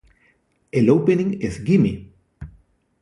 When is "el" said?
0.71-0.89